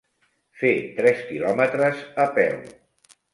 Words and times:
Fer 0.61 0.71
tres 0.99 1.21
quilòmetres 1.27 2.01
a 2.25 2.27
peu. 2.39 2.57